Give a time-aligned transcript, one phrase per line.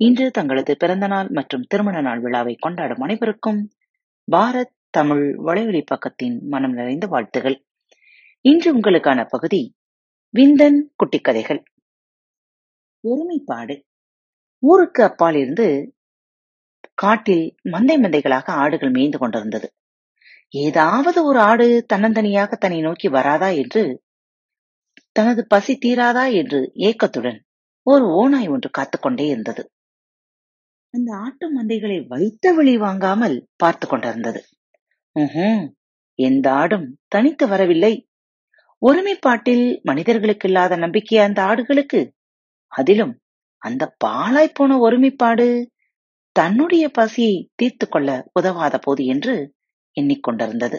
[0.00, 3.58] இன்று தங்களது பிறந்த நாள் மற்றும் திருமண நாள் விழாவை கொண்டாடும் அனைவருக்கும்
[4.28, 7.56] பாரத் தமிழ் வலைவழி பக்கத்தின் மனம் நிறைந்த வாழ்த்துகள்.
[8.44, 9.60] இன்று உங்களுக்கான பகுதி
[10.34, 11.60] விந்தன் குட்டி கதைகள்
[13.04, 13.74] ஒருமைப்பாடு.
[14.62, 15.66] ஊருக்கு அப்பால் இருந்து
[16.94, 19.68] காட்டில் மந்தை மந்தைகளாக ஆடுகள் மேய்ந்து கொண்டிருந்தது.
[20.54, 23.82] ஏதாவது ஒரு ஆடு தன்னந்தனியாக தன்னை நோக்கி வராதா என்று
[25.12, 27.38] தனது பசி தீராதா என்று ஏக்கத்துடன்
[27.86, 29.62] ஒரு ஓநாய் ஒன்று காத்துக்கொண்டே இருந்தது.
[30.94, 34.40] அந்த ஆட்டு மந்தைகளை வைத்த வழி வாங்காமல் பார்த்து கொண்டிருந்தது.
[36.18, 37.92] எந்த ஆடும் தனித்து வரவில்லை.
[38.82, 42.00] ஒருமைப்பாட்டில் மனிதர்களுக்கு இல்லாத நம்பிக்கை அந்த ஆடுகளுக்கு.
[42.72, 43.14] அதிலும்
[43.62, 45.46] அந்த பாழாய் போன ஒருமைப்பாடு
[46.36, 49.34] தன்னுடைய பசியை தீர்த்து கொள்ள உதவாத போது என்று
[49.96, 50.78] எண்ணிக்கொண்டிருந்தது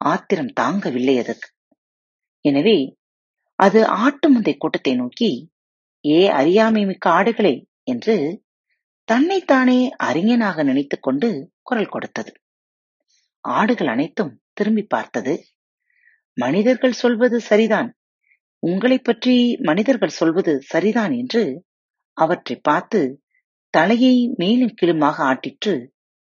[0.00, 1.48] ஆத்திரம் தாங்கவில்லை அதற்கு.
[2.44, 2.78] எனவே
[3.58, 5.30] அது ஆட்டு மந்தை கூட்டத்தை நோக்கி
[6.04, 7.54] ஏ அறியாமை மிக்க ஆடுகளே
[7.84, 8.14] என்று
[9.08, 11.28] தன்னைத்தானே அறிஞனாக நினைத்துக் கொண்டு
[11.62, 12.32] குரல் கொடுத்தது.
[13.40, 15.34] ஆடுகள் அனைத்தும் திரும்பி பார்த்தது.
[16.36, 17.90] மனிதர்கள் சொல்வது சரிதான்.
[18.58, 21.42] உங்களை பற்றி மனிதர்கள் சொல்வது சரிதான் என்று
[22.16, 23.00] அவற்றை பார்த்து
[23.74, 25.74] தலையை மேலும் கீழுமாக ஆட்டிற்று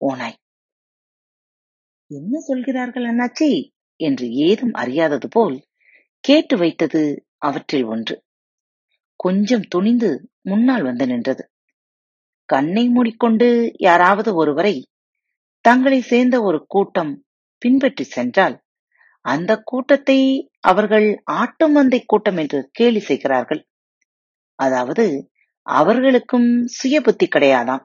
[0.02, 0.38] ஓனாய்
[2.12, 3.50] என்ன சொல்கிறார்கள் அண்ணாச்சி?
[4.00, 5.58] என்று ஏதும் அறியாதது போல்
[6.24, 7.02] கேட்டு வைத்தது
[7.38, 8.16] அவற்றில் ஒன்று.
[9.16, 10.10] கொஞ்சம் துணிந்து
[10.42, 11.44] முன்னால் வந்து நின்றது.
[12.50, 13.48] கண்ணை மூடிக்கொண்டு
[13.80, 14.76] யாராவது ஒருவரை
[15.66, 17.14] தங்களை சேர்ந்த ஒரு கூட்டம்
[17.62, 18.56] பின்பற்றி சென்றால்
[19.26, 20.20] அந்த கூட்டத்தை
[20.68, 21.08] அவர்கள்
[21.40, 23.62] ஆட்டு மந்தை கூட்டம் என்று கேலி செய்கிறார்கள்.
[24.60, 25.06] அதாவது
[25.68, 27.84] அவர்களுக்கும் சுய புத்தி கிடையாதாம்.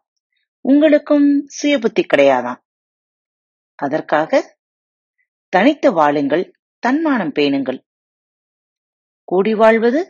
[0.64, 2.60] உங்களுக்கும் சுய புத்தி கிடையாதாம்.
[3.78, 4.42] அதற்காக
[5.52, 6.44] தனித்து வாழுங்கள்
[6.82, 7.80] தன்மானம் பேணுங்கள்.
[9.28, 10.00] கூடி வாழ்வது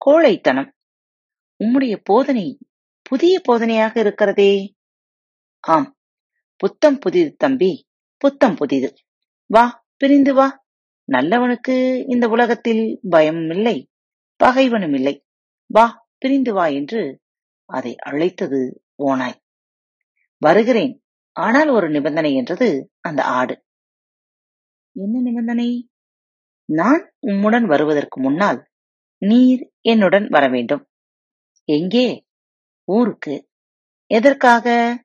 [0.00, 0.70] கோழைத்தனம்.
[1.60, 2.46] உம்முடைய போதனை
[3.06, 4.52] புதிய போதனையாக இருக்கிறதே?
[5.64, 5.88] ஆம்.
[6.60, 7.72] புத்தம் புதிது தம்பி
[8.22, 8.88] புத்தம் புதிது.
[9.50, 9.64] வா
[9.96, 10.46] பிரிந்து வா.
[11.08, 11.74] நல்லவனுக்கு
[12.06, 13.76] இந்த உலகத்தில் பயமும் இல்லை
[14.40, 15.14] பகைவனும் இல்லை
[15.70, 15.86] வா
[16.18, 17.02] பிரிந்து வா என்று
[17.70, 18.60] அதை அழைத்தது
[19.02, 19.38] ஓனாய்
[20.42, 20.94] வருகிறேன்
[21.36, 22.68] ஆனால் ஒரு நிபந்தனை என்றது
[23.00, 23.54] அந்த ஆடு.
[24.96, 25.68] என்ன நிபந்தனை?
[26.68, 28.60] நான் உம்முடன் வருவதற்கு முன்னால்
[29.22, 30.82] நீர் என்னுடன் வர வேண்டும்
[31.68, 32.06] எங்கே?
[32.88, 33.48] ஊருக்கு.
[34.06, 34.96] எதற்காக?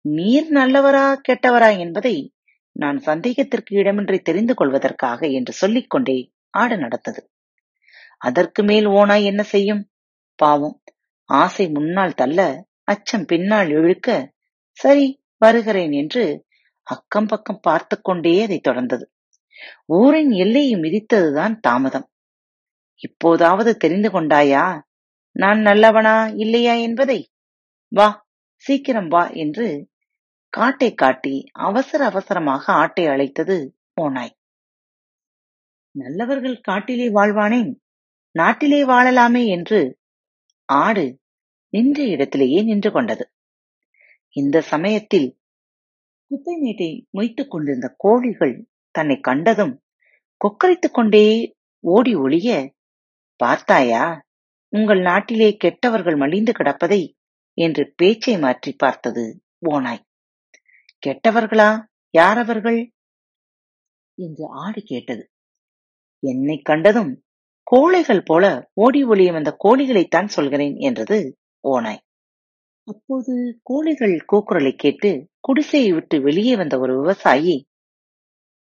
[0.00, 2.34] நீர் நல்லவரா கெட்டவரா என்பதை
[2.72, 7.30] நான் சந்தேகத்திற்கு இடமின்றி தெரிந்து கொள்வதற்காக என்று சொல்லிக்கொண்டே ஆடு நடத்தது.
[8.18, 9.90] அதற்கு மேல் ஓனாய் என்ன செய்யும்?
[10.34, 10.82] பாவம்.
[11.24, 14.32] ஆசை முன்னால் தள்ள அச்சம் பின்னால் இழுக்க
[14.70, 16.44] சரி வருகிறேன் என்று
[16.82, 19.04] அக்கம் பக்கம் பார்த்து கொண்டே அதை தொடர்ந்தது.
[19.86, 22.08] ஊரின் எல்லையை மிதித்ததுதான் தாமதம்.
[22.96, 24.66] இப்போதாவது தெரிந்து கொண்டாயா?
[25.36, 27.30] நான் நல்லவனா இல்லையா என்பதை?
[27.88, 28.26] வா
[28.56, 29.88] சீக்கிரம் வா என்று
[30.48, 34.34] காட்டை காட்டி அவசர அவசரமாக ஆட்டை அழைத்தது போனாய்
[35.90, 37.74] நல்லவர்கள் காட்டிலே வாழ்வானேன்
[38.30, 39.98] நாட்டிலே வாழலாமே என்று
[40.64, 41.18] ஆடு
[41.68, 43.30] நின்ற இடத்திலேயே நின்று கொண்டது.
[44.30, 45.38] இந்த சமயத்தில்
[46.26, 49.82] குப்பை நீட்டை மொய்த்துக் கொண்டிருந்த கோழிகள் தன்னை கண்டதும்
[50.40, 52.74] கொக்கரித்துக் கொண்டே ஓடி ஒளிய
[53.36, 54.25] பார்த்தாயா?
[54.72, 57.00] உங்கள் நாட்டிலே கெட்டவர்கள் மலிந்து கிடப்பதை
[57.58, 59.24] என்று பேச்சை மாற்றி பார்த்தது
[59.68, 60.02] ஓனாய்
[61.02, 61.68] கெட்டவர்களா?
[62.14, 62.80] யாரவர்கள்?
[64.18, 65.24] என்று ஆடு கேட்டது.
[66.22, 67.12] என்னை கண்டதும்
[67.66, 68.44] கோழைகள் போல
[68.74, 71.18] ஓடி ஒளியும் அந்த கோழிகளைத்தான் சொல்கிறேன் என்றது
[71.64, 72.00] ஓனாய்
[72.86, 73.32] அப்போது
[73.62, 77.56] கோழிகள் கூக்குரலை கேட்டு குடிசையை விட்டு வெளியே வந்த ஒரு விவசாயி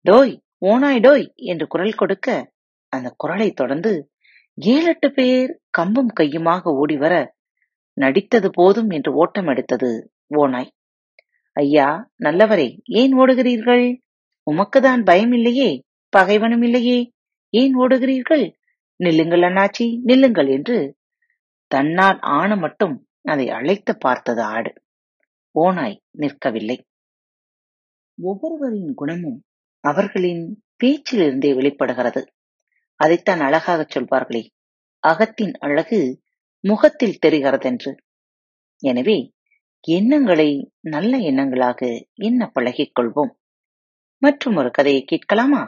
[0.06, 0.34] டோய்
[0.66, 2.28] ஓனாய் டோய் என்று குரல் கொடுக்க
[2.94, 3.92] அந்த குரலை தொடர்ந்து
[4.58, 7.14] ஏழெட்டு பேர் கம்பும் கையுமாக ஓடிவர
[7.98, 9.90] நடித்தது போதும் என்று ஓட்டம் எடுத்தது
[10.36, 10.72] ஓனாய்
[11.54, 11.88] ஐயா
[12.24, 13.86] நல்லவரே ஏன் ஓடுகிறீர்கள்?
[14.48, 15.70] உமக்குதான் பயம் இல்லையே
[16.14, 17.00] பகைவனும் இல்லையே
[17.54, 18.46] ஏன் ஓடுகிறீர்கள்?
[19.00, 20.78] நில்லுங்கள் அண்ணாச்சி நில்லுங்கள் என்று
[21.72, 24.72] தன்னால் ஆன மட்டும் அதை அழைத்து பார்த்தது ஆடு.
[25.56, 26.78] ஓனாய் நிற்கவில்லை.
[28.18, 29.40] ஒவ்வொருவரின் குணமும்
[29.84, 30.44] அவர்களின்
[30.84, 32.22] பேச்சிலிருந்தே வெளிப்படுகிறது.
[33.00, 34.44] அதைத்தான் அழகாகச் சொல்வார்களே.
[35.04, 36.00] அகத்தின் அழகு
[36.64, 37.92] முகத்தில் தெரிகிறதென்று.
[38.84, 39.18] எனவே
[39.88, 41.80] எண்ணங்களை நல்ல எண்ணங்களாக
[42.14, 43.34] எண்ண பழகிக் கொள்வோம்?
[44.22, 45.64] மற்றும் ஒரு கதையை கேட்கலாமா?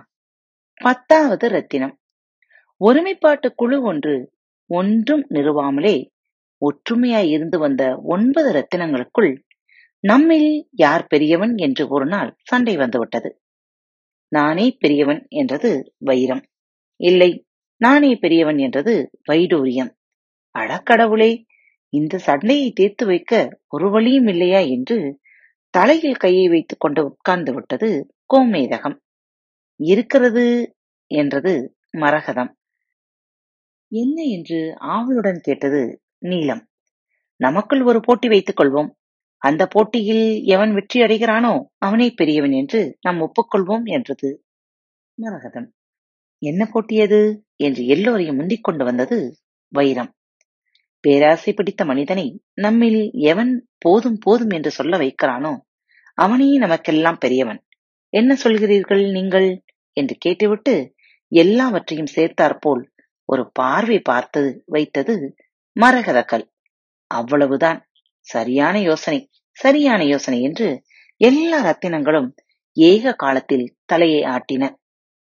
[0.81, 1.95] பத்தாவது ரத்தினம்.
[2.81, 4.15] ஒருமைப்பாட்டு குழு ஒன்று
[4.69, 5.95] ஒன்றும் நிறுவாமலே
[6.62, 9.31] ஒற்றுமையாய் இருந்து வந்த ஒன்பது ரத்தினங்களுக்குள்
[10.03, 13.30] நம்மில் யார் பெரியவன் என்று ஒரு நாள் சண்டை வந்துவிட்டது.
[14.31, 16.44] நானே பெரியவன் என்றது வைரம்.
[16.99, 17.31] இல்லை
[17.81, 18.94] நானே பெரியவன் என்றது
[19.31, 19.91] வைடூரியம்.
[20.55, 21.31] அடக்கடவுளே
[21.94, 23.33] இந்த சண்டையை தீர்த்து வைக்க
[23.67, 24.97] ஒரு வழியும் இல்லையா என்று
[25.73, 27.89] தலையில் கையை வைத்துக் கொண்டு உட்கார்ந்து விட்டது
[28.33, 28.97] கோமேதகம்.
[29.79, 30.45] இருக்கிறது
[31.11, 31.53] என்றது
[31.97, 32.51] மரகதம்.
[33.91, 34.59] என்ன என்று
[34.95, 35.81] ஆவலுடன் கேட்டது
[36.17, 36.63] நீலம்.
[37.39, 38.89] நமக்குள் ஒரு போட்டி வைத்துக் கொள்வோம்.
[39.41, 44.29] அந்த போட்டியில் எவன் வெற்றி அடைகிறானோ அவனே பெரியவன் என்று நாம் ஒப்புக்கொள்வோம் என்றது
[45.17, 45.69] மரகதம்.
[46.41, 49.37] என்ன போட்டியது என்று எல்லோரையும் முந்திக் கொண்டு வந்தது
[49.67, 50.11] வைரம்.
[50.99, 55.57] பேராசை பிடித்த மனிதனை நம்மில் எவன் போதும் போதும் என்று சொல்ல வைக்கிறானோ
[56.13, 57.63] அவனே நமக்கெல்லாம் பெரியவன்.
[58.09, 59.63] என்ன சொல்கிறீர்கள் நீங்கள்?
[59.93, 60.93] என்று கேட்டுவிட்டு
[61.27, 62.83] எல்லாவற்றையும் சேர்த்தாற்போல்
[63.25, 65.15] ஒரு பார்வை பார்த்தது வைத்தது
[65.75, 66.45] மரகதக்கல்.
[67.07, 67.79] அவ்வளவுதான்.
[68.19, 70.83] சரியான யோசனை சரியான யோசனை என்று
[71.21, 72.29] எல்லா ரத்தினங்களும்
[72.73, 74.63] ஏக காலத்தில் தலையை ஆட்டின.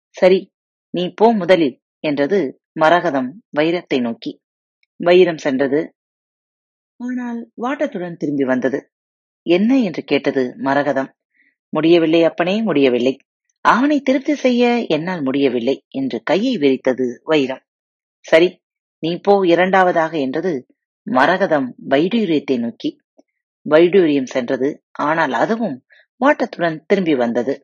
[0.08, 0.51] சரி
[0.94, 2.38] நீ போ முதலில் என்றது
[2.80, 3.28] மரகதம்
[3.58, 4.32] வைரத்தை நோக்கி.
[5.00, 5.80] வைரம் சென்றது.
[7.00, 8.78] ஆனால் வாட்டத்துடன் திரும்பி வந்தது.
[9.46, 11.10] என்ன என்று கேட்டது மரகதம்.
[11.72, 13.14] முடியவில்லை அப்பனே முடியவில்லை.
[13.64, 17.62] அவனை திருப்தி செய்ய என்னால் முடியவில்லை என்று கையை விரித்தது வைரம்.
[18.26, 18.48] சரி
[19.02, 20.52] நீ போ இரண்டாவதாக என்றது
[21.06, 22.90] மரகதம் வைடூரியத்தை நோக்கி.
[23.66, 24.68] வைடூரியம் சென்றது.
[25.00, 25.76] ஆனால் அதுவும்
[26.20, 27.54] வாட்டத்துடன் திரும்பி வந்தது.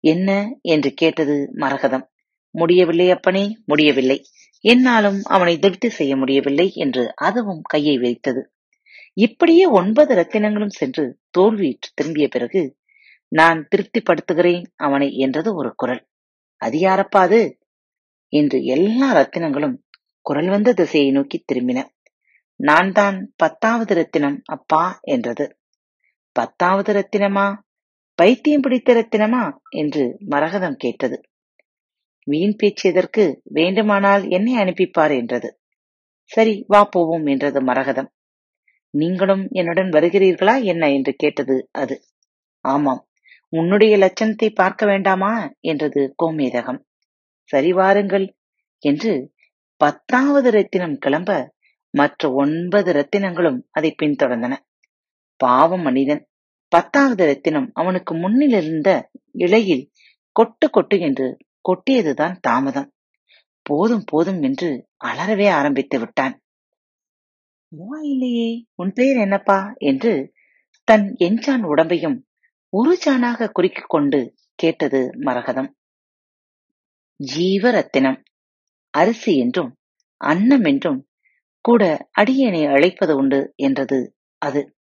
[0.00, 0.58] என்ன?
[0.62, 2.06] என்று கேட்டது மரகதம்.
[2.50, 4.24] முடியவில்லை அப்பனே முடியவில்லை.
[4.60, 8.42] என்னாலும் அவனை திருப்தி செய்ய முடியவில்லை என்று அதுவும் கையை விரித்தது.
[9.12, 12.76] இப்படியே ஒன்பது ரத்தினங்களும் சென்று தோல்வியுற்று திரும்பிய பிறகு
[13.28, 16.06] நான் திருப்திப்படுத்துகிறேன் அவனை என்றது ஒரு குரல்.
[16.56, 17.58] அது யாரப்பா அது?
[18.28, 19.76] என்று எல்லா ரத்தினங்களும்
[20.22, 21.84] குரல் வந்த திசையை நோக்கி திரும்பின.
[22.56, 25.58] நான் தான் பத்தாவது ரத்தினம் அப்பா என்றது.
[26.32, 27.58] பத்தாவது ரத்தினமா?
[28.18, 31.16] பைத்தியம் பிடித்த ரத்தினமா என்று மரகதம் கேட்டது.
[32.26, 33.24] வீண் பேச்சு எதற்கு?
[33.44, 35.48] வேண்டுமானால் என்னை அனுப்பிப்பார் என்றது.
[36.24, 38.08] சரி வா போவோம் என்றது மரகதம்.
[38.94, 40.92] நீங்களும் என்னுடன் வருகிறீர்களா என்ன?
[40.92, 41.96] என்று கேட்டது அது.
[42.64, 43.02] ஆமாம்
[43.52, 45.32] உன்னுடைய லட்சணத்தை பார்க்க வேண்டாமா?
[45.60, 46.80] என்றது கோமேதகம்.
[47.50, 48.26] சரி வாருங்கள்
[48.82, 49.12] என்று
[49.80, 51.30] பத்தாவது ரத்தினம் கிளம்ப
[51.94, 54.54] மற்ற ஒன்பது ரத்தினங்களும் அதை பின்தொடர்ந்தன.
[55.40, 56.22] பாவம் மனிதன்
[56.68, 58.90] பத்தாவது ரத்தினம் அவனுக்கு முன்னிலிருந்த
[59.32, 59.84] இலையில்
[60.32, 61.26] கொட்டு கொட்டு என்று
[61.64, 62.88] கொட்டியதுதான் தாமதம்.
[63.62, 64.68] போதும் போதும் என்று
[65.04, 66.34] அலறவே ஆரம்பித்து விட்டான்.
[68.04, 69.74] இல்லையே உன் பெயர் என்னப்பா?
[69.78, 70.12] என்று
[70.84, 72.18] தன் எஞ்சான் உடம்பையும்
[72.72, 74.20] ஒரு சானாக குறுக்கிக் கொண்டு
[74.54, 75.70] கேட்டது மரகதம்.
[77.20, 78.18] ஜீவரத்தினம்
[78.90, 79.70] அரிசி என்றும்
[80.20, 81.00] அன்னம் என்றும்
[81.64, 81.82] கூட
[82.20, 83.98] அடியனை அழைப்பது உண்டு என்றது
[84.42, 84.75] அது.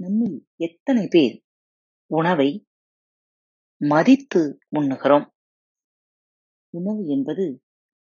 [0.00, 1.36] நம்மில் எத்தனை பேர்
[2.10, 2.48] உணவை
[3.80, 4.42] மதித்து
[4.78, 5.26] உண்ணுகிறோம்?
[6.74, 7.44] உணவு என்பது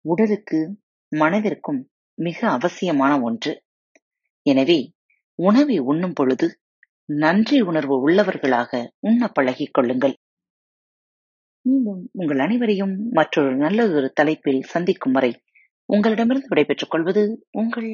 [0.05, 0.59] உடலுக்கு
[1.11, 1.81] மனதிற்கும்
[2.17, 3.53] மிக அவசியமான ஒன்று.
[4.45, 4.79] எனவே
[5.39, 6.47] உணவை உண்ணும் பொழுது
[7.05, 10.15] நன்றி உணர்வு உள்ளவர்களாக உண்ண பழகிக் கொள்ளுங்கள்.
[11.65, 15.31] மீண்டும் உங்கள் அனைவரையும் மற்றொரு நல்லதொரு தலைப்பில் சந்திக்கும் வரை
[15.89, 17.89] உங்களிடமிருந்து விடைபெற்றுக் கொள்வது உங்கள்